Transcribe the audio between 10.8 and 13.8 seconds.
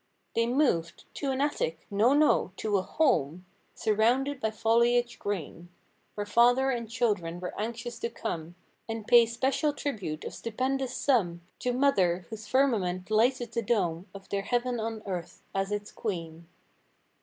sum To mother! whose firmament lighted the